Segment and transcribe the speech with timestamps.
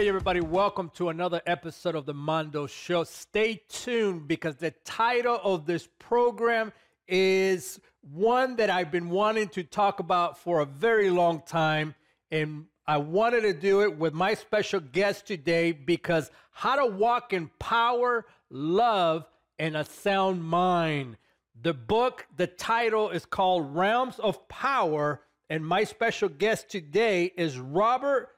[0.00, 3.04] Hey, everybody, welcome to another episode of the Mondo Show.
[3.04, 6.72] Stay tuned because the title of this program
[7.06, 11.94] is one that I've been wanting to talk about for a very long time.
[12.30, 17.34] And I wanted to do it with my special guest today because how to walk
[17.34, 19.26] in power, love,
[19.58, 21.18] and a sound mind.
[21.60, 25.20] The book, the title is called Realms of Power.
[25.50, 28.30] And my special guest today is Robert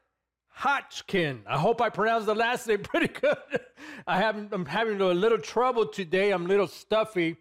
[0.62, 1.41] Hotchkin.
[1.45, 3.37] I hope I pronounced the last name pretty good.
[4.07, 6.30] I have, I'm having a little trouble today.
[6.30, 7.37] I'm a little stuffy.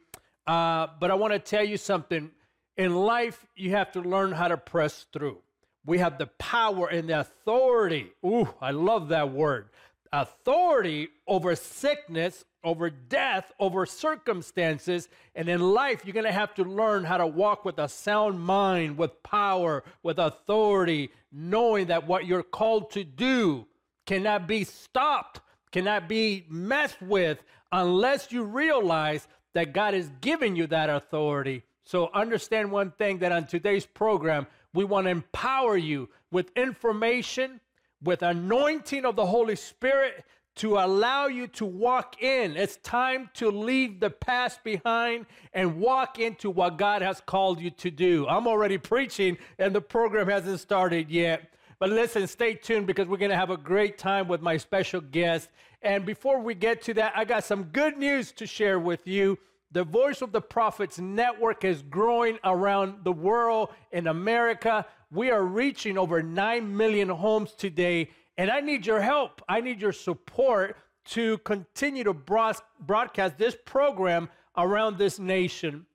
[0.47, 2.31] Uh, but I want to tell you something.
[2.77, 5.37] In life, you have to learn how to press through.
[5.85, 8.11] We have the power and the authority.
[8.25, 9.69] Ooh, I love that word.
[10.11, 15.09] Authority over sickness, over death, over circumstances.
[15.35, 18.39] And in life, you're going to have to learn how to walk with a sound
[18.39, 23.65] mind, with power, with authority, knowing that what you're called to do
[24.05, 25.39] cannot be stopped,
[25.71, 31.63] cannot be messed with, unless you realize that God has given you that authority.
[31.83, 37.59] So understand one thing that on today's program, we want to empower you with information,
[38.01, 40.23] with anointing of the Holy Spirit
[40.55, 42.55] to allow you to walk in.
[42.57, 47.71] It's time to leave the past behind and walk into what God has called you
[47.71, 48.27] to do.
[48.27, 51.53] I'm already preaching and the program hasn't started yet.
[51.79, 55.01] But listen, stay tuned because we're going to have a great time with my special
[55.01, 55.49] guest.
[55.81, 59.39] And before we get to that, I got some good news to share with you.
[59.71, 64.85] The Voice of the Prophets network is growing around the world in America.
[65.09, 68.09] We are reaching over 9 million homes today
[68.41, 69.43] and I need your help.
[69.47, 70.75] I need your support
[71.09, 75.85] to continue to broadcast this program around this nation.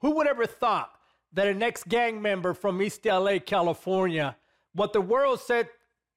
[0.00, 0.90] Who would ever thought
[1.34, 4.38] that an ex gang member from East LA, California,
[4.72, 5.68] what the world said,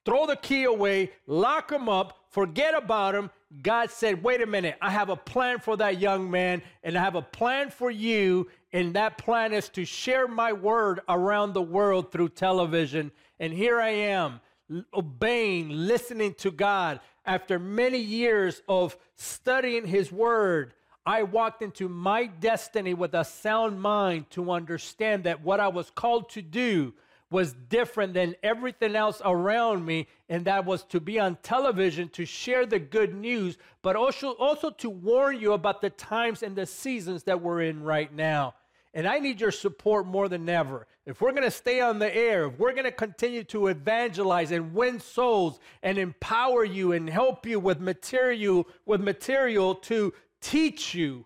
[0.06, 3.30] throw the key away, lock him up, forget about him.
[3.62, 7.02] God said, wait a minute, I have a plan for that young man, and I
[7.02, 11.62] have a plan for you, and that plan is to share my word around the
[11.62, 13.12] world through television.
[13.42, 14.40] And here I am
[14.94, 17.00] obeying, listening to God.
[17.26, 20.74] After many years of studying His Word,
[21.06, 25.90] I walked into my destiny with a sound mind to understand that what I was
[25.90, 26.94] called to do
[27.30, 32.26] was different than everything else around me, and that was to be on television to
[32.26, 36.66] share the good news, but also, also to warn you about the times and the
[36.66, 38.54] seasons that we're in right now.
[38.94, 40.86] And I need your support more than ever.
[41.06, 44.52] If we're going to stay on the air, if we're going to continue to evangelize
[44.52, 50.94] and win souls and empower you and help you with material with material to teach
[50.94, 51.26] you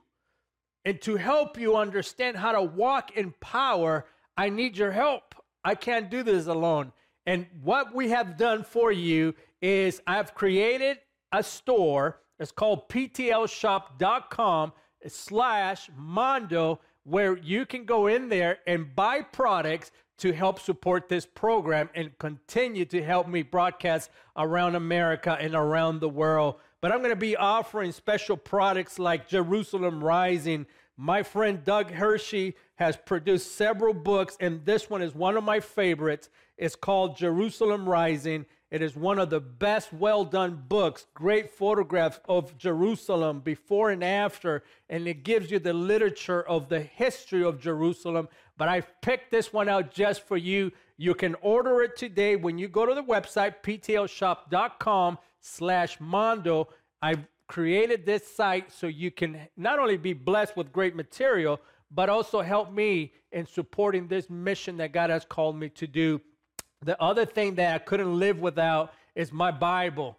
[0.86, 4.06] and to help you understand how to walk in power,
[4.38, 5.36] I need your help.
[5.64, 6.94] I can't do this alone.
[7.26, 11.00] And what we have done for you is I've created
[11.34, 12.22] a store.
[12.40, 14.72] It's called ptlshop.com
[15.08, 21.26] slash mondo where you can go in there and buy products to help support this
[21.26, 26.56] program and continue to help me broadcast around America and around the world.
[26.82, 30.66] But I'm going to be offering special products like Jerusalem Rising.
[30.98, 35.62] My friend Doug Hershey has produced several books, and this one is one of my
[35.62, 36.30] favorites.
[36.58, 38.46] It's called Jerusalem Rising.
[38.70, 41.06] It is one of the best, well done books.
[41.14, 46.82] Great photographs of Jerusalem before and after, and it gives you the literature of the
[46.82, 48.28] history of Jerusalem.
[48.58, 50.72] But I picked this one out just for you.
[50.98, 56.68] You can order it today when you go to the website, ptlshop.com slash mondo.
[57.02, 62.10] I've created this site so you can not only be blessed with great material, but
[62.10, 66.20] also help me in supporting this mission that God has called me to do
[66.84, 70.18] the other thing that I couldn't live without is my Bible.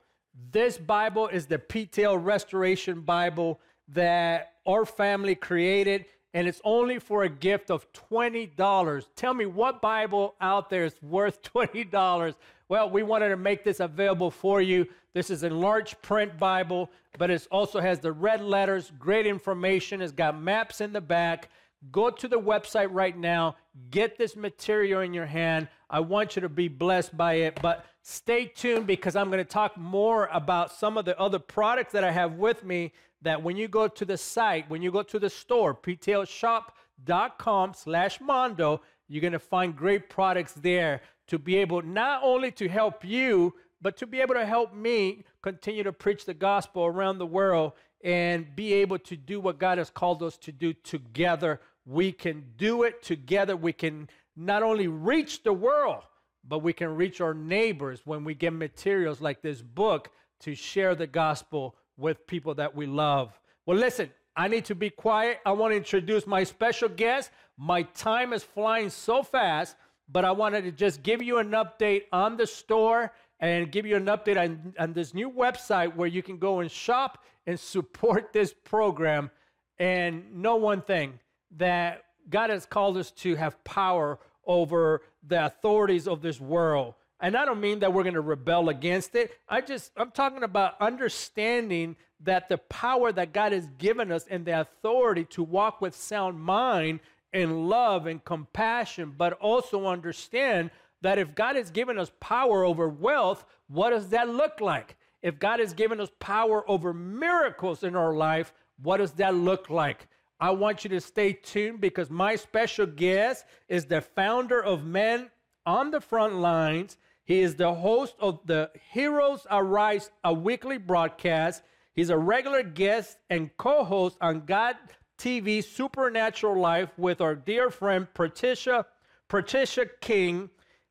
[0.50, 7.22] This Bible is the PTL Restoration Bible that our family created, and it's only for
[7.22, 9.06] a gift of $20.
[9.16, 12.34] Tell me what Bible out there is worth $20?
[12.68, 14.86] Well, we wanted to make this available for you.
[15.14, 20.02] This is a large print Bible, but it also has the red letters, great information.
[20.02, 21.48] It's got maps in the back.
[21.92, 23.56] Go to the website right now,
[23.90, 25.68] get this material in your hand.
[25.88, 27.58] I want you to be blessed by it.
[27.62, 31.92] But stay tuned because I'm going to talk more about some of the other products
[31.92, 32.92] that I have with me
[33.22, 38.20] that when you go to the site, when you go to the store, ptlshop.com slash
[38.20, 43.04] mondo, you're going to find great products there to be able not only to help
[43.04, 47.26] you, but to be able to help me continue to preach the gospel around the
[47.26, 47.72] world
[48.02, 51.60] and be able to do what God has called us to do together.
[51.84, 53.56] We can do it together.
[53.56, 56.04] We can not only reach the world,
[56.46, 60.10] but we can reach our neighbors when we get materials like this book
[60.40, 63.38] to share the gospel with people that we love.
[63.66, 65.40] Well, listen, I need to be quiet.
[65.44, 67.30] I want to introduce my special guest.
[67.56, 69.74] My time is flying so fast,
[70.08, 73.96] but I wanted to just give you an update on the store and give you
[73.96, 78.32] an update on, on this new website where you can go and shop and support
[78.32, 79.30] this program.
[79.78, 81.20] And know one thing
[81.56, 86.94] that God has called us to have power over the authorities of this world.
[87.20, 89.32] And I don't mean that we're going to rebel against it.
[89.48, 94.44] I just, I'm talking about understanding that the power that God has given us and
[94.44, 97.00] the authority to walk with sound mind
[97.32, 100.70] and love and compassion, but also understand
[101.02, 104.96] that if God has given us power over wealth, what does that look like?
[105.22, 108.52] If God has given us power over miracles in our life,
[108.82, 110.06] what does that look like?
[110.40, 115.30] I want you to stay tuned because my special guest is the founder of Men
[115.66, 116.96] on the Front Lines.
[117.24, 121.62] He is the host of the Heroes Arise, a weekly broadcast.
[121.94, 124.76] He's a regular guest and co host on God
[125.18, 128.86] TV Supernatural Life with our dear friend Patricia,
[129.26, 130.48] Patricia King,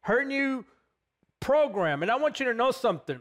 [0.07, 0.63] her new
[1.41, 2.01] program.
[2.01, 3.19] And I want you to know something.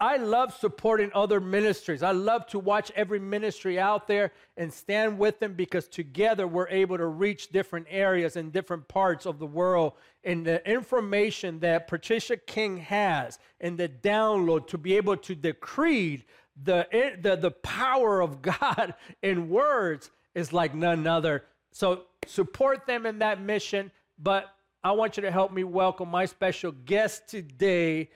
[0.00, 2.02] I love supporting other ministries.
[2.02, 6.68] I love to watch every ministry out there and stand with them because together we're
[6.68, 9.92] able to reach different areas and different parts of the world.
[10.24, 16.24] And the information that Patricia King has and the download to be able to decree
[16.60, 16.88] the,
[17.22, 21.44] the, the power of God in words is like none other.
[21.72, 23.92] So support them in that mission.
[24.18, 28.08] But I want you to help me welcome my special guest today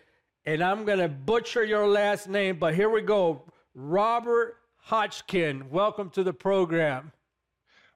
[0.47, 3.43] and I'm going to butcher your last name, but here we go.
[3.75, 4.57] Robert
[4.89, 7.13] Hotchkin, welcome to the program.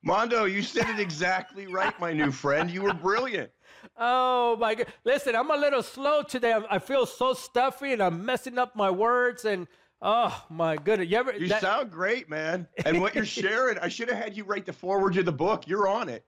[0.03, 2.71] Mondo, you said it exactly right, my new friend.
[2.71, 3.51] You were brilliant.
[3.97, 4.87] Oh my God!
[5.05, 6.55] Listen, I'm a little slow today.
[6.69, 9.45] I feel so stuffy, and I'm messing up my words.
[9.45, 9.69] And
[10.01, 11.09] Oh my goodness!
[11.09, 11.61] You, ever, you that...
[11.61, 12.69] sound great, man.
[12.85, 15.67] And what you're sharing, I should have had you write the foreword to the book.
[15.67, 16.25] You're on it.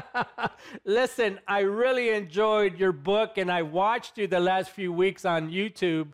[0.84, 5.50] Listen, I really enjoyed your book, and I watched you the last few weeks on
[5.50, 6.12] YouTube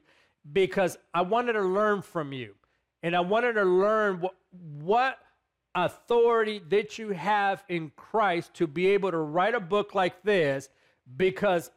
[0.52, 2.54] because I wanted to learn from you,
[3.02, 5.18] and I wanted to learn what, what
[5.76, 10.68] authority that you have in Christ to be able to write a book like this,
[11.16, 11.70] because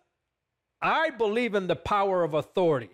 [0.81, 2.89] I believe in the power of authority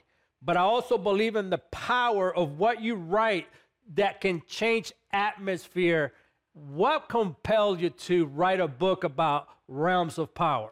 [0.46, 3.48] but I also believe in the power of what you write
[3.96, 6.14] that can change atmosphere.
[6.54, 10.72] What compelled you to write a book about realms of power?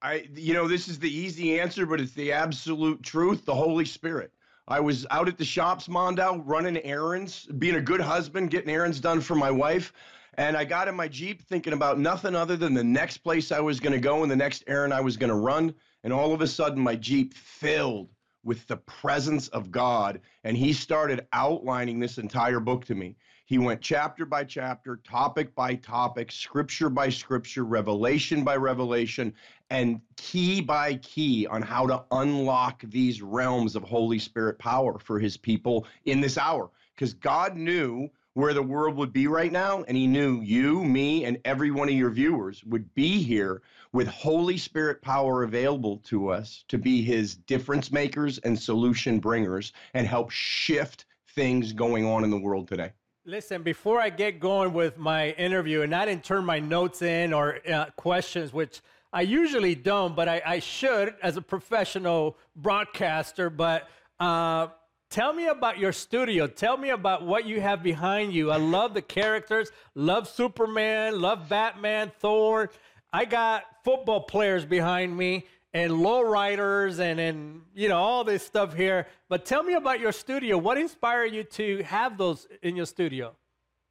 [0.00, 3.84] I, you know, this is the easy answer, but it's the absolute truth the Holy
[3.84, 4.32] Spirit.
[4.66, 9.00] I was out at the shops, Mondo, running errands, being a good husband, getting errands
[9.00, 9.92] done for my wife.
[10.36, 13.60] And I got in my Jeep thinking about nothing other than the next place I
[13.60, 15.74] was going to go and the next errand I was going to run.
[16.02, 18.08] And all of a sudden, my Jeep filled
[18.44, 20.20] with the presence of God.
[20.44, 23.16] And he started outlining this entire book to me.
[23.46, 29.34] He went chapter by chapter, topic by topic, scripture by scripture, revelation by revelation,
[29.68, 35.18] and key by key on how to unlock these realms of Holy Spirit power for
[35.18, 36.70] his people in this hour.
[36.94, 39.84] Because God knew where the world would be right now.
[39.88, 43.62] And he knew you, me, and every one of your viewers would be here
[43.92, 49.72] with Holy Spirit power available to us to be his difference makers and solution bringers
[49.94, 52.92] and help shift things going on in the world today.
[53.26, 57.32] Listen, before I get going with my interview, and I didn't turn my notes in
[57.32, 58.82] or uh, questions, which
[59.14, 63.48] I usually don't, but I, I, should as a professional broadcaster.
[63.48, 63.88] But
[64.20, 64.68] uh,
[65.14, 66.48] Tell me about your studio.
[66.48, 68.50] Tell me about what you have behind you.
[68.50, 72.68] I love the characters, love Superman, love Batman, Thor.
[73.12, 78.74] I got football players behind me and lowriders and and you know all this stuff
[78.74, 79.06] here.
[79.28, 80.58] But tell me about your studio.
[80.58, 83.36] What inspired you to have those in your studio?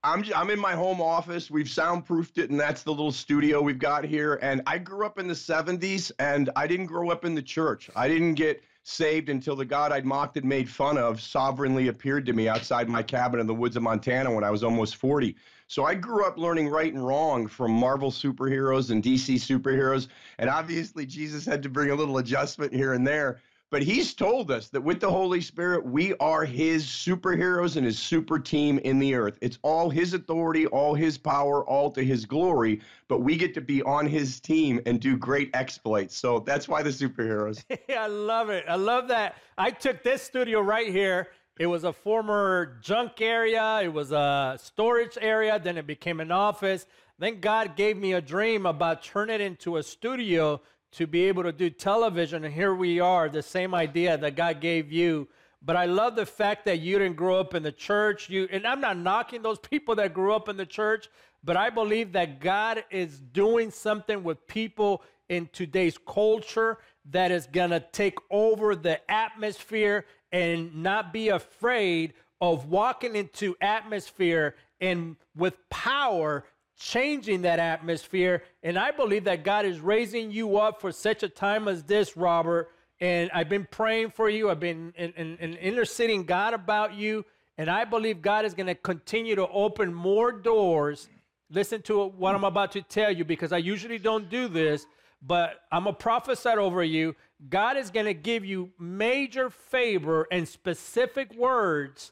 [0.04, 1.50] I'm I'm in my home office.
[1.50, 4.40] We've soundproofed it, and that's the little studio we've got here.
[4.42, 7.90] And I grew up in the '70s, and I didn't grow up in the church.
[7.96, 12.26] I didn't get saved until the God I'd mocked and made fun of sovereignly appeared
[12.26, 15.36] to me outside my cabin in the woods of Montana when I was almost 40.
[15.68, 20.08] So I grew up learning right and wrong from Marvel superheroes and DC superheroes.
[20.38, 23.42] And obviously, Jesus had to bring a little adjustment here and there.
[23.74, 27.98] But he's told us that with the Holy Spirit, we are his superheroes and his
[27.98, 29.40] super team in the earth.
[29.42, 32.82] It's all his authority, all his power, all to his glory.
[33.08, 36.16] But we get to be on his team and do great exploits.
[36.16, 37.64] So that's why the superheroes.
[37.98, 38.64] I love it.
[38.70, 39.38] I love that.
[39.58, 41.30] I took this studio right here.
[41.58, 46.32] It was a former junk area, it was a storage area, then it became an
[46.32, 46.86] office.
[47.18, 50.62] Then God gave me a dream about turning it into a studio
[50.94, 54.62] to be able to do television, and here we are, the same idea that God
[54.62, 55.28] gave you.
[55.62, 58.30] But I love the fact that you didn't grow up in the church.
[58.30, 61.10] You and I'm not knocking those people that grew up in the church,
[61.44, 66.80] but I believe that God is doing something with people in today's culture
[67.12, 73.56] that is going to take over the atmosphere and not be afraid of walking into
[73.62, 76.44] atmosphere and with power
[76.78, 78.44] changing that atmosphere.
[78.62, 82.18] And I believe that God is raising you up for such a time as this,
[82.18, 82.70] Robert.
[83.00, 84.50] And I've been praying for you.
[84.50, 87.26] I've been in, in, in interceding God about you.
[87.58, 91.10] And I believe God is going to continue to open more doors.
[91.50, 94.86] Listen to what I'm about to tell you because I usually don't do this,
[95.22, 97.16] but I'm a prophesy over you.
[97.50, 102.12] God is going to give you major favor and specific words.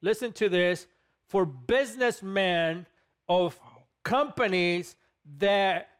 [0.00, 0.86] Listen to this
[1.26, 2.86] for businessmen
[3.28, 3.58] of
[4.08, 4.96] companies
[5.38, 5.90] that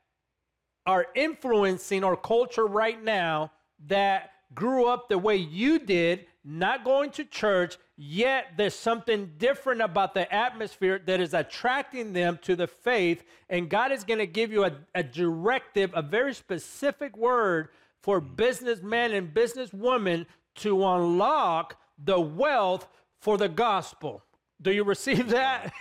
[0.86, 3.52] are influencing our culture right now
[3.86, 9.82] that grew up the way you did, not going to church, yet there's something different
[9.82, 13.24] about the atmosphere that is attracting them to the faith.
[13.50, 17.68] And God is going to give you a, a, directive, a very specific word
[18.02, 20.24] for businessmen and businesswomen
[20.54, 22.88] to unlock the wealth
[23.20, 24.22] for the gospel.
[24.60, 25.72] Do you receive that?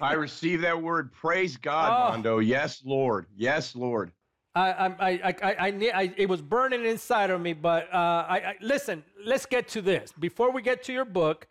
[0.00, 1.12] I receive that word.
[1.12, 2.12] Praise God, oh.
[2.12, 2.38] Mondo.
[2.38, 3.26] Yes, Lord.
[3.34, 4.12] Yes, Lord.
[4.54, 8.54] I, I, I, I, I, it was burning inside of me, but uh, I, I,
[8.60, 9.04] listen.
[9.24, 11.46] Let's get to this before we get to your book.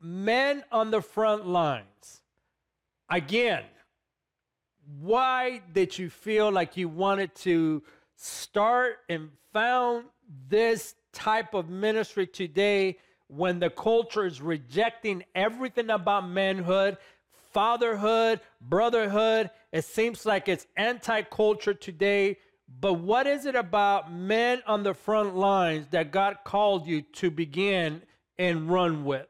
[0.00, 2.22] Men on the front lines.
[3.08, 3.64] Again,
[5.00, 7.82] why did you feel like you wanted to
[8.16, 10.06] start and found
[10.48, 12.98] this type of ministry today?
[13.34, 16.98] When the culture is rejecting everything about manhood,
[17.52, 19.50] fatherhood, brotherhood.
[19.72, 22.38] It seems like it's anti culture today.
[22.80, 27.30] But what is it about men on the front lines that God called you to
[27.30, 28.02] begin
[28.38, 29.28] and run with?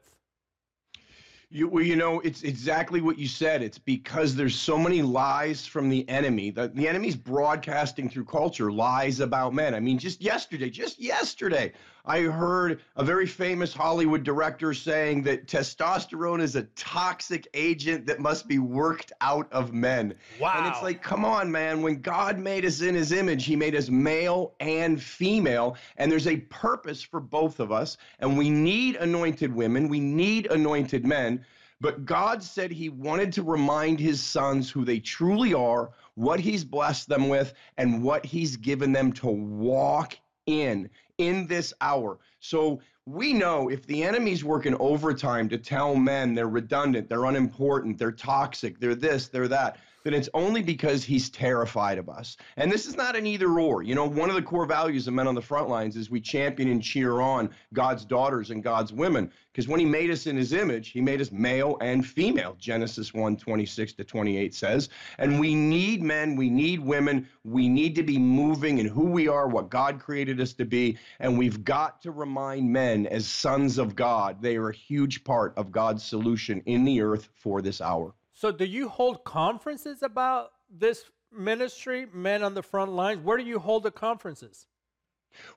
[1.49, 3.61] You, well, you know, it's exactly what you said.
[3.61, 6.49] It's because there's so many lies from the enemy.
[6.49, 9.75] The, the enemy's broadcasting through culture lies about men.
[9.75, 11.73] I mean, just yesterday, just yesterday,
[12.05, 18.19] I heard a very famous Hollywood director saying that testosterone is a toxic agent that
[18.19, 20.13] must be worked out of men.
[20.37, 20.55] Wow.
[20.57, 21.81] And it's like, come on, man.
[21.81, 25.77] When God made us in his image, he made us male and female.
[25.95, 27.95] And there's a purpose for both of us.
[28.19, 31.45] And we need anointed women, we need anointed men.
[31.79, 36.65] But God said he wanted to remind his sons who they truly are, what he's
[36.65, 42.19] blessed them with, and what he's given them to walk in in this hour.
[42.39, 47.97] So we know if the enemy's working overtime to tell men they're redundant, they're unimportant,
[47.97, 52.37] they're toxic, they're this, they're that, then it's only because he's terrified of us.
[52.57, 53.83] And this is not an either or.
[53.83, 56.19] You know, one of the core values of Men on the Front Lines is we
[56.19, 59.31] champion and cheer on God's daughters and God's women.
[59.51, 62.55] Because when he made us in his image, he made us male and female.
[62.59, 64.89] Genesis 1 26 to 28 says.
[65.19, 69.27] And we need men, we need women, we need to be moving in who we
[69.27, 70.97] are, what God created us to be.
[71.19, 75.53] And we've got to remind men as sons of God, they are a huge part
[75.55, 78.13] of God's solution in the earth for this hour.
[78.33, 83.21] So, do you hold conferences about this ministry, Men on the Front Lines?
[83.23, 84.65] Where do you hold the conferences?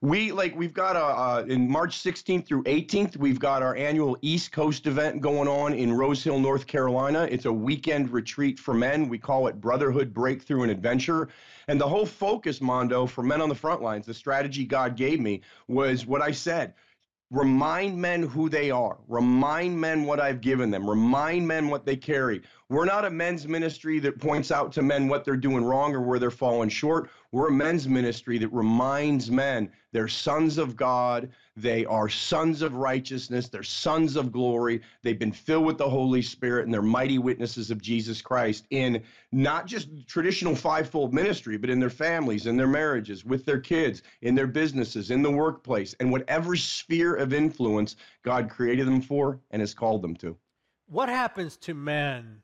[0.00, 4.16] We like we've got a uh, in March 16th through 18th we've got our annual
[4.23, 7.28] East Coast event going on in Rose Hill, North Carolina.
[7.30, 9.09] It's a weekend retreat for men.
[9.09, 11.28] We call it Brotherhood Breakthrough and Adventure.
[11.68, 15.21] And the whole focus, Mondo, for men on the front lines, the strategy God gave
[15.21, 16.75] me was what I said.
[17.30, 18.99] Remind men who they are.
[19.09, 20.88] Remind men what I've given them.
[20.88, 22.42] Remind men what they carry.
[22.69, 26.01] We're not a men's ministry that points out to men what they're doing wrong or
[26.01, 27.09] where they're falling short.
[27.31, 31.31] We're a men's ministry that reminds men they're sons of God.
[31.57, 33.49] They are sons of righteousness.
[33.49, 34.81] They're sons of glory.
[35.03, 39.01] They've been filled with the Holy Spirit and they're mighty witnesses of Jesus Christ in
[39.31, 44.03] not just traditional fivefold ministry, but in their families, in their marriages, with their kids,
[44.23, 47.95] in their businesses, in the workplace, and whatever sphere of influence
[48.25, 50.37] God created them for and has called them to.
[50.89, 52.43] What happens to men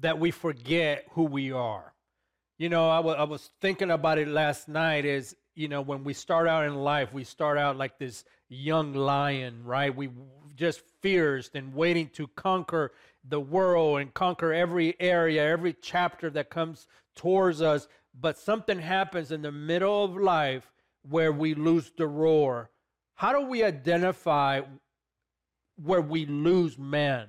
[0.00, 1.92] that we forget who we are.
[2.58, 6.04] You know, I, w- I was thinking about it last night is, you know, when
[6.04, 9.94] we start out in life, we start out like this young lion, right?
[9.94, 10.10] We
[10.56, 12.92] just fierce and waiting to conquer
[13.26, 17.88] the world and conquer every area, every chapter that comes towards us.
[18.18, 20.70] But something happens in the middle of life
[21.08, 22.70] where we lose the roar.
[23.14, 24.62] How do we identify
[25.82, 27.28] where we lose men?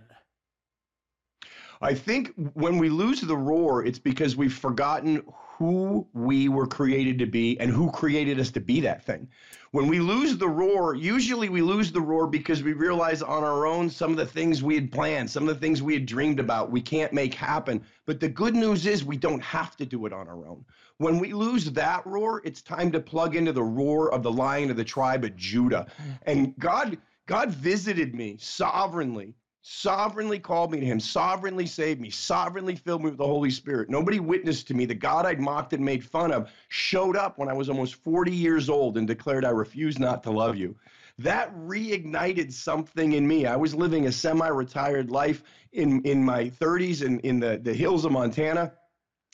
[1.81, 5.23] I think when we lose the roar, it's because we've forgotten
[5.57, 9.27] who we were created to be and who created us to be that thing.
[9.71, 13.65] When we lose the roar, usually we lose the roar because we realize on our
[13.65, 16.39] own some of the things we had planned, some of the things we had dreamed
[16.39, 17.83] about, we can't make happen.
[18.05, 20.65] But the good news is we don't have to do it on our own.
[20.97, 24.69] When we lose that roar, it's time to plug into the roar of the lion
[24.69, 25.88] of the tribe of Judah.
[26.00, 26.17] Mm.
[26.25, 26.97] And God
[27.27, 33.09] God visited me sovereignly sovereignly called me to him, sovereignly saved me, sovereignly filled me
[33.09, 33.89] with the Holy Spirit.
[33.89, 34.85] Nobody witnessed to me.
[34.85, 38.31] The God I'd mocked and made fun of showed up when I was almost 40
[38.31, 40.75] years old and declared, I refuse not to love you.
[41.19, 43.45] That reignited something in me.
[43.45, 47.73] I was living a semi retired life in, in my 30s in, in the, the
[47.73, 48.73] hills of Montana.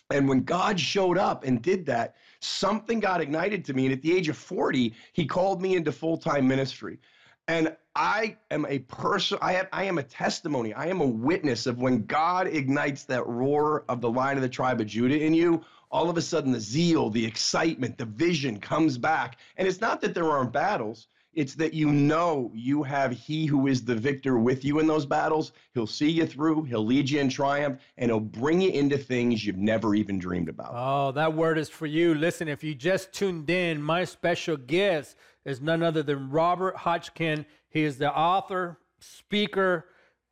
[0.10, 3.86] And when God showed up and did that, something got ignited to me.
[3.86, 7.00] And at the age of 40, he called me into full time ministry.
[7.48, 11.80] And I am a person, I, I am a testimony, I am a witness of
[11.80, 15.63] when God ignites that roar of the lion of the tribe of Judah in you,
[15.89, 19.39] all of a sudden the zeal, the excitement, the vision comes back.
[19.58, 23.66] And it's not that there aren't battles, it's that you know you have He who
[23.66, 25.51] is the victor with you in those battles.
[25.74, 29.44] He'll see you through, He'll lead you in triumph, and He'll bring you into things
[29.44, 30.72] you've never even dreamed about.
[30.75, 32.13] Oh, that word is for you.
[32.13, 35.16] Listen, if you just tuned in, my special guest
[35.48, 37.46] is none other than Robert Hotchkin.
[37.70, 39.86] He is the author, speaker,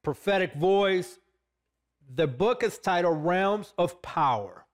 [0.03, 1.17] prophetic voice.
[2.13, 4.65] The book is titled Realms of Power.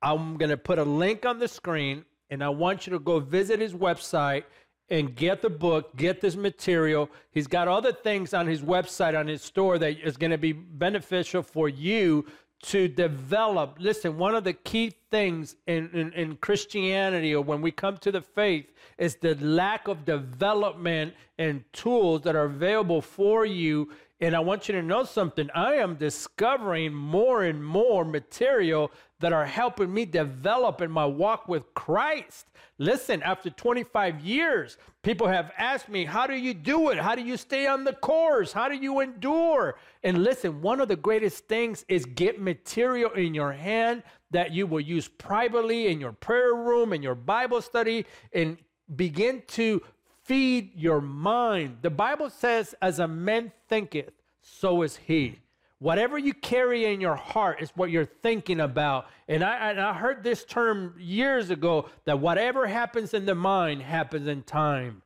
[0.00, 3.20] I'm going to put a link on the screen, and I want you to go
[3.20, 4.44] visit his website
[4.88, 7.10] and get the book, get this material.
[7.30, 10.52] He's got other things on his website, on his store that is going to be
[10.52, 12.24] beneficial for you
[12.62, 13.76] to develop.
[13.78, 18.10] Listen, one of the key things in, in, in, Christianity or when we come to
[18.10, 18.66] the faith
[18.98, 23.90] is the lack of development and tools that are available for you.
[24.18, 25.50] And I want you to know something.
[25.54, 31.48] I am discovering more and more material that are helping me develop in my walk
[31.48, 32.46] with Christ.
[32.78, 36.98] Listen, after 25 years, people have asked me, How do you do it?
[36.98, 38.52] How do you stay on the course?
[38.52, 39.76] How do you endure?
[40.02, 44.66] And listen, one of the greatest things is get material in your hand that you
[44.66, 48.56] will use privately in your prayer room, in your Bible study, and
[48.94, 49.82] begin to
[50.26, 51.78] feed your mind.
[51.82, 54.12] The Bible says, As a man thinketh,
[54.42, 55.38] so is he.
[55.78, 59.06] Whatever you carry in your heart is what you're thinking about.
[59.28, 63.82] And I, and I heard this term years ago that whatever happens in the mind
[63.82, 65.02] happens in time.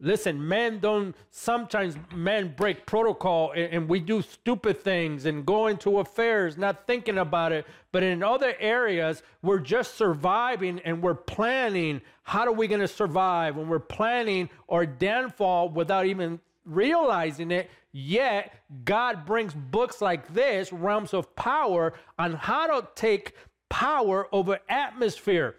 [0.00, 5.68] Listen, men don't, sometimes men break protocol and, and, we do stupid things and go
[5.68, 7.64] into affairs not thinking about it.
[7.92, 12.88] But in other areas, we're just surviving and we're planning how are we going to
[12.88, 17.70] survive when we're planning our downfall without even realizing it.
[17.92, 18.52] Yet,
[18.84, 23.34] God brings books like this, Realms of Power, on how to take
[23.68, 25.54] power over atmosphere.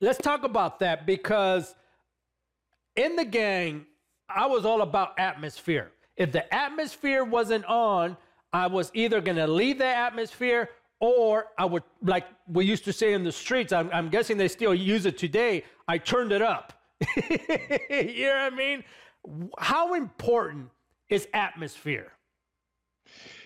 [0.00, 1.74] Let's talk about that because
[3.00, 3.86] in the gang,
[4.28, 5.90] I was all about atmosphere.
[6.16, 8.16] If the atmosphere wasn't on,
[8.52, 10.68] I was either going to leave the atmosphere
[11.00, 14.48] or I would, like we used to say in the streets, I'm, I'm guessing they
[14.48, 16.74] still use it today, I turned it up.
[17.16, 18.84] you know what I mean?
[19.58, 20.68] How important
[21.08, 22.12] is atmosphere?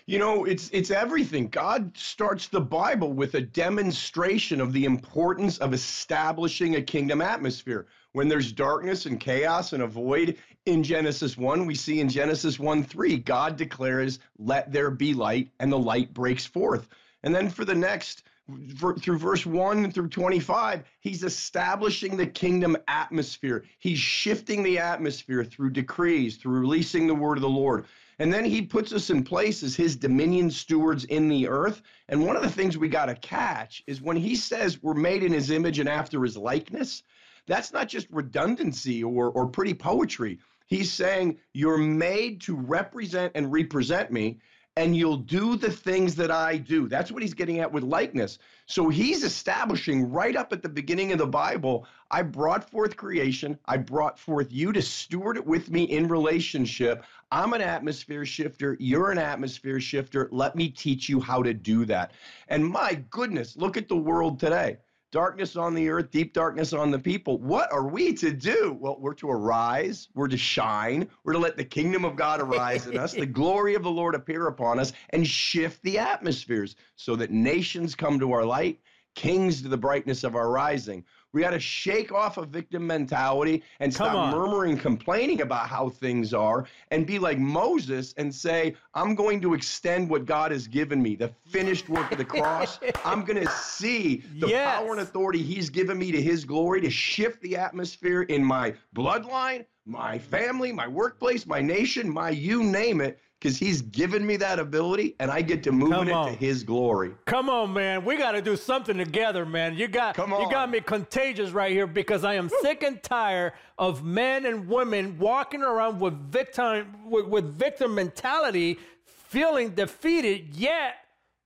[0.06, 1.48] You know, it's it's everything.
[1.48, 7.86] God starts the Bible with a demonstration of the importance of establishing a kingdom atmosphere.
[8.14, 12.60] When there's darkness and chaos and a void in Genesis 1, we see in Genesis
[12.60, 16.86] 1 3, God declares, Let there be light, and the light breaks forth.
[17.24, 18.22] And then for the next
[18.70, 23.64] through verse 1 through 25, he's establishing the kingdom atmosphere.
[23.80, 27.84] He's shifting the atmosphere through decrees, through releasing the word of the Lord.
[28.20, 31.82] And then he puts us in place as his dominion stewards in the earth.
[32.08, 35.24] And one of the things we got to catch is when he says we're made
[35.24, 37.02] in his image and after his likeness,
[37.46, 40.38] that's not just redundancy or, or pretty poetry.
[40.66, 44.38] He's saying you're made to represent and represent me
[44.76, 46.88] and you'll do the things that I do.
[46.88, 48.38] That's what he's getting at with likeness.
[48.66, 53.58] So he's establishing right up at the beginning of the Bible I brought forth creation,
[53.66, 57.04] I brought forth you to steward it with me in relationship.
[57.30, 60.28] I'm an atmosphere shifter, you're an atmosphere shifter.
[60.32, 62.12] Let me teach you how to do that.
[62.48, 64.78] And my goodness, look at the world today
[65.14, 67.38] darkness on the earth, deep darkness on the people.
[67.38, 68.76] What are we to do?
[68.80, 72.88] Well, we're to arise, we're to shine, we're to let the kingdom of God arise
[72.88, 77.14] in us, the glory of the Lord appear upon us, and shift the atmospheres so
[77.14, 78.80] that nations come to our light,
[79.14, 81.04] kings to the brightness of our rising.
[81.34, 86.32] We got to shake off a victim mentality and stop murmuring, complaining about how things
[86.32, 91.02] are, and be like Moses and say, I'm going to extend what God has given
[91.02, 92.78] me, the finished work of the cross.
[93.04, 94.78] I'm going to see the Yes.
[94.78, 98.72] power and authority He's given me to His glory to shift the atmosphere in my
[98.94, 104.38] bloodline, my family, my workplace, my nation, my you name it, because He's given me
[104.38, 107.12] that ability and I get to move it to His glory.
[107.26, 108.02] Come on, man.
[108.02, 109.76] We got to do something together, man.
[109.76, 113.52] You got Come you got me contagious right here because I am sick and tired
[113.78, 120.56] of men and women walking around with victim with, with victim mentality, feeling defeated.
[120.56, 121.03] Yet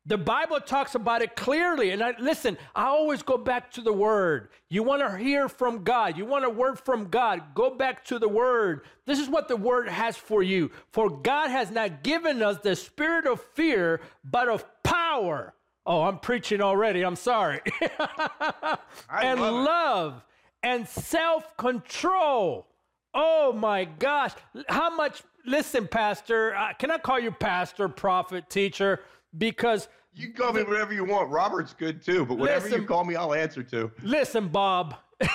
[0.09, 1.91] the Bible talks about it clearly.
[1.91, 4.49] And I listen, I always go back to the word.
[4.71, 6.17] You want to hear from God.
[6.17, 7.55] You want a word from God.
[7.55, 8.83] Go back to the word.
[9.07, 10.71] This is what the word has for you.
[10.93, 15.55] For God has not given us the spirit of fear, but of power.
[15.87, 17.03] Oh, I'm preaching already.
[17.03, 17.61] I'm sorry.
[19.11, 20.25] and love love
[20.63, 22.67] and self control.
[23.15, 24.33] Oh my gosh.
[24.69, 29.01] How much, listen, Pastor, uh, can I call you Pastor, Prophet, Teacher?
[29.37, 29.89] Because
[30.19, 31.31] You can call me whatever you want.
[31.31, 32.83] Robert's good too, but whatever Listen.
[32.83, 33.93] you call me, I'll answer to.
[34.03, 34.97] Listen, Bob.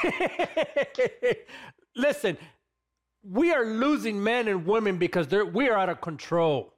[1.96, 2.38] Listen,
[3.24, 6.74] we are losing men and women because we are out of control.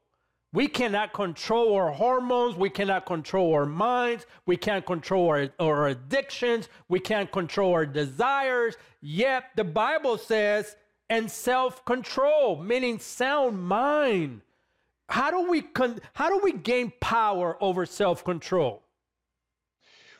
[0.53, 2.55] We cannot control our hormones.
[2.55, 4.27] We cannot control our minds.
[4.45, 6.69] We can't control our, our addictions.
[6.87, 8.75] We can't control our desires.
[9.01, 10.75] Yet the Bible says,
[11.09, 14.41] and self control, meaning sound mind.
[15.07, 18.83] How do we con- how do we gain power over self control?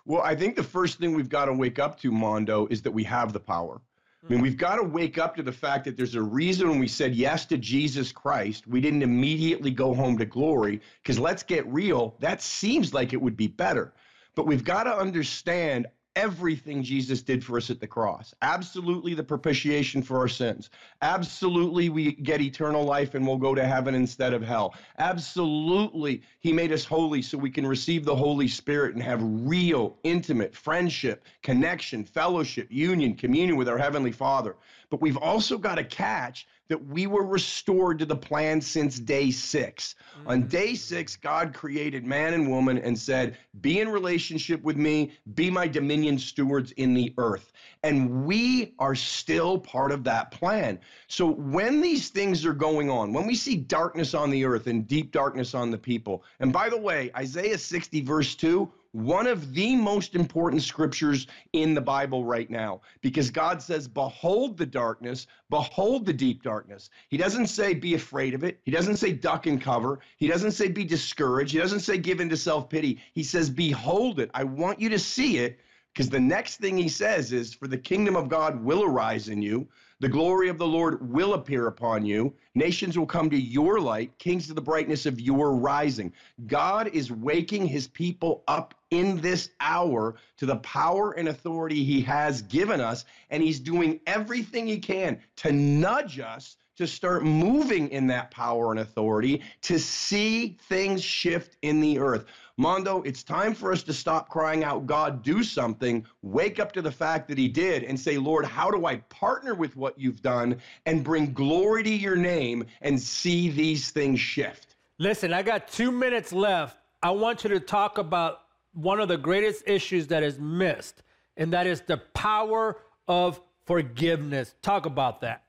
[0.06, 2.91] Well, I think the first thing we've got to wake up to, Mondo, is that
[2.91, 3.82] we have the power.
[4.24, 4.43] I mean, mm.
[4.43, 7.15] we've got to wake up to the fact that there's a reason when we said
[7.15, 10.82] yes to Jesus Christ, we didn't immediately go home to glory.
[11.02, 13.93] Because let's get real, that seems like it would be better.
[14.36, 18.34] But we've got to understand everything Jesus did for us at the cross.
[18.41, 20.69] Absolutely the propitiation for our sins.
[21.01, 24.73] Absolutely we get eternal life and we'll go to heaven instead of hell.
[24.97, 29.97] Absolutely he made us holy so we can receive the Holy Spirit and have real,
[30.04, 34.56] intimate friendship, connection, fellowship, union, communion with our Heavenly Father.
[34.89, 39.32] But we've also got to catch that we were restored to the plan since day
[39.32, 39.95] six.
[40.23, 40.30] Mm.
[40.30, 45.12] On day six, God created man and woman and said, Be in relationship with me,
[45.36, 47.51] be my dominion stewards in the earth.
[47.84, 50.80] And we are still part of that plan.
[51.08, 54.88] So when these things are going on, when we see darkness on the earth and
[54.88, 59.53] deep darkness on the people, and by the way, Isaiah 60, verse 2, one of
[59.53, 65.27] the most important scriptures in the Bible right now because God says, Behold the darkness,
[65.49, 66.89] behold the deep darkness.
[67.10, 68.62] He doesn't say be afraid of it.
[68.63, 69.99] He doesn't say duck and cover.
[70.15, 71.51] He doesn't say be discouraged.
[71.51, 73.01] He doesn't say give in to self pity.
[73.12, 74.31] He says, Behold it.
[74.34, 75.60] I want you to see it
[75.93, 79.41] because the next thing he says is, For the kingdom of God will arise in
[79.41, 79.67] you.
[80.01, 82.34] The glory of the Lord will appear upon you.
[82.53, 86.12] Nations will come to your light, kings to the brightness of your rising.
[86.47, 92.01] God is waking his people up in this hour to the power and authority he
[92.01, 97.89] has given us, and he's doing everything he can to nudge us to start moving
[97.89, 102.25] in that power and authority to see things shift in the earth.
[102.57, 106.81] Mondo, it's time for us to stop crying out, God, do something, wake up to
[106.81, 110.21] the fact that He did, and say, Lord, how do I partner with what you've
[110.21, 114.75] done and bring glory to your name and see these things shift?
[114.97, 116.77] Listen, I got two minutes left.
[117.03, 118.41] I want you to talk about
[118.73, 121.03] one of the greatest issues that is missed,
[121.35, 124.55] and that is the power of forgiveness.
[124.61, 125.44] Talk about that.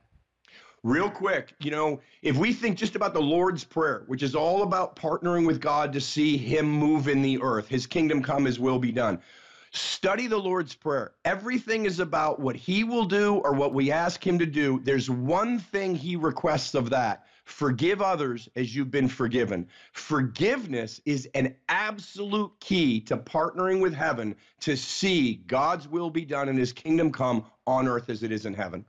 [0.87, 4.62] Real quick, you know, if we think just about the Lord's Prayer, which is all
[4.62, 8.61] about partnering with God to see Him move in the earth, His kingdom come, His
[8.61, 9.18] will be done.
[9.72, 11.14] Study the Lord's Prayer.
[11.25, 14.81] Everything is about what He will do or what we ask Him to do.
[14.85, 19.66] There's one thing He requests of that forgive others as you've been forgiven.
[19.92, 26.49] Forgiveness is an absolute key to partnering with heaven to see God's will be done
[26.49, 28.85] and His kingdom come on earth as it is in heaven.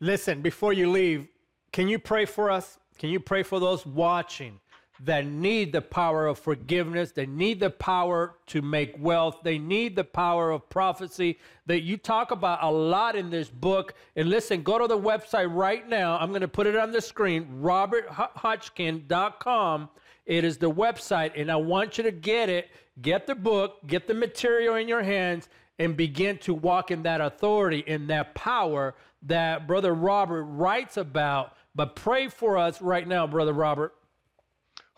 [0.00, 1.28] Listen, before you leave,
[1.72, 2.78] can you pray for us?
[2.98, 4.60] Can you pray for those watching
[5.04, 7.12] that need the power of forgiveness?
[7.12, 9.38] They need the power to make wealth.
[9.42, 13.94] They need the power of prophecy that you talk about a lot in this book.
[14.16, 16.18] And listen, go to the website right now.
[16.18, 19.88] I'm going to put it on the screen roberthotchkin.com.
[20.26, 22.68] It is the website, and I want you to get it.
[23.00, 27.20] Get the book, get the material in your hands, and begin to walk in that
[27.20, 28.94] authority, in that power
[29.26, 31.54] that Brother Robert writes about.
[31.74, 33.94] But pray for us right now, Brother Robert.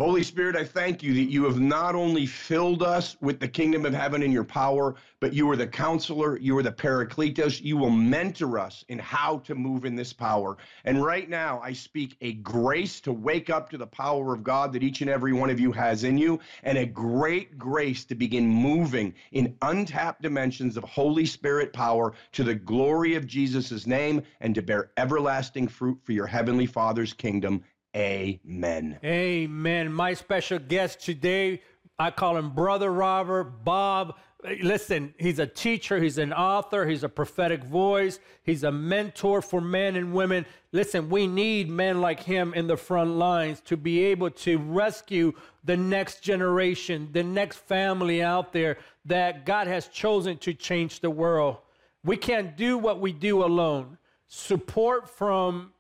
[0.01, 3.85] Holy Spirit, I thank you that you have not only filled us with the kingdom
[3.85, 7.61] of heaven in your power, but you are the counselor, you are the paracletos.
[7.61, 10.57] You will mentor us in how to move in this power.
[10.85, 14.73] And right now, I speak a grace to wake up to the power of God
[14.73, 18.15] that each and every one of you has in you, and a great grace to
[18.15, 24.23] begin moving in untapped dimensions of Holy Spirit power to the glory of Jesus' name
[24.41, 27.65] and to bear everlasting fruit for your heavenly Father's kingdom.
[27.99, 29.01] Amen.
[29.05, 29.93] Amen.
[29.93, 31.63] My special guest today,
[31.99, 34.15] I call him Brother Robert, Bob.
[34.63, 39.61] Listen, he's a teacher, he's an author, he's a prophetic voice, he's a mentor for
[39.61, 40.47] men and women.
[40.71, 45.33] Listen, we need men like him in the front lines to be able to rescue
[45.65, 51.11] the next generation, the next family out there that God has chosen to change the
[51.11, 51.57] world.
[52.05, 53.99] We can't do what we do alone.
[54.29, 55.73] Support from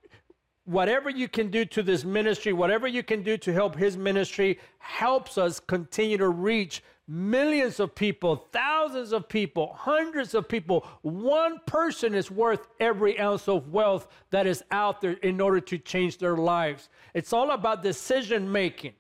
[0.69, 4.59] whatever you can do to this ministry, whatever you can do to help his ministry,
[4.79, 10.87] helps us continue to reach millions of people, thousands of people, hundreds of people.
[11.01, 15.79] One person is worth every ounce of wealth that is out there in order to
[15.79, 16.91] change their lives.
[17.15, 18.93] It's all about decision making.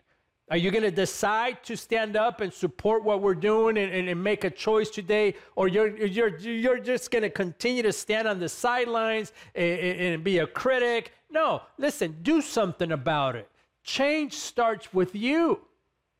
[0.51, 4.09] Are you going to decide to stand up and support what we're doing and, and,
[4.09, 5.35] and make a choice today?
[5.55, 10.25] Or you're, you're, you're just going to continue to stand on the sidelines and, and
[10.25, 11.13] be a critic?
[11.31, 13.49] No, listen, do something about it.
[13.85, 15.61] Change starts with you.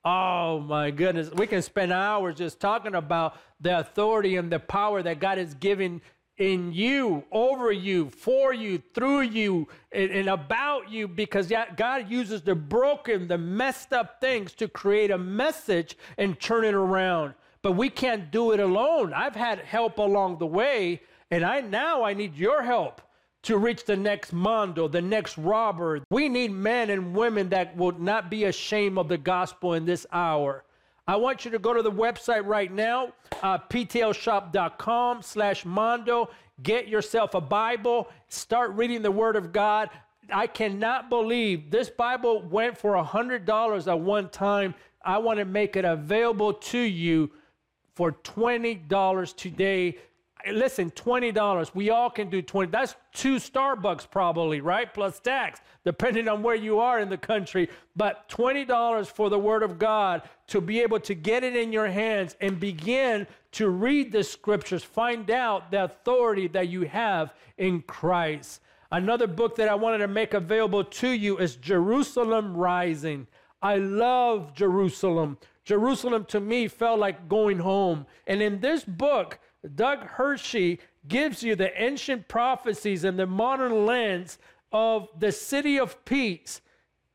[0.05, 1.31] Oh my goodness.
[1.31, 5.55] We can spend hours just talking about the authority and the power that God has
[5.55, 6.01] given
[6.37, 12.43] in you, over you, for you, through you, and, and, about you, because God uses
[12.43, 17.35] the broken, the messed up things to create a message and turn it around.
[17.61, 19.13] But we can't do it alone.
[19.13, 23.03] I've had help along the way, and I now I need your help
[23.49, 26.03] to reach the next Mondo, the next Robert.
[26.11, 30.05] We need men and women that will not be ashamed of the gospel in this
[30.13, 30.65] hour.
[31.07, 36.29] I want you to go to the website right now, uh, ptlshop.com slash Mondo.
[36.63, 38.11] Get yourself a Bible.
[38.29, 39.89] Start reading the Word of God.
[40.31, 44.75] I cannot believe this Bible went for a $100 at one time.
[45.03, 47.31] I want to make it available to you
[47.95, 49.97] for $20 today
[50.53, 51.75] listen, $20.
[51.75, 52.71] We all can do 20.
[52.71, 54.93] That's two Starbucks probably, right?
[54.93, 57.69] Plus tax, depending on where you are in the country.
[57.97, 61.89] But $20 for the word of God to be able to get it in your
[61.89, 67.83] hands and begin to read the scriptures, find out the authority that you have in
[67.83, 68.61] Christ.
[68.91, 73.27] Another book that I wanted to make available to you is Jerusalem Rising.
[73.61, 75.39] I love Jerusalem.
[75.65, 78.07] Jerusalem to me felt like going home.
[78.27, 79.39] And in this book,
[79.75, 84.39] Doug Hershey gives you the ancient prophecies and the modern lens
[84.73, 86.61] of the city of peace,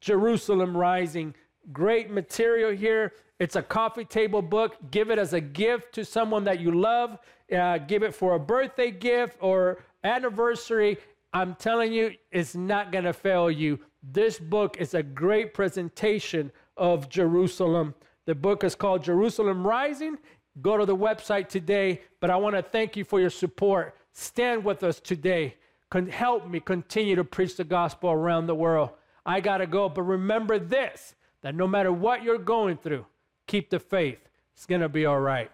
[0.02, 1.36] Jerusalem rising.
[1.72, 3.14] Great material here.
[3.40, 4.76] It's a coffee table book.
[4.92, 7.18] Give it as a gift to someone that you love.
[7.54, 10.98] Uh, give it for a birthday gift or anniversary.
[11.34, 13.80] I'm telling you, it's not going to fail you.
[14.04, 17.96] This book is a great presentation of Jerusalem.
[18.26, 20.18] The book is called Jerusalem Rising.
[20.62, 22.02] Go to the website today.
[22.20, 23.96] But I want to thank you for your support.
[24.14, 25.56] Stand with us today.
[25.90, 28.92] Can help me continue to preach the gospel around the world.
[29.26, 29.90] I got to go.
[29.90, 33.06] But remember this that no matter what you're going through,
[33.48, 34.20] keep the faith.
[34.56, 35.52] It's going to be all right.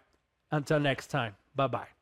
[0.52, 1.99] Until next time, bye bye.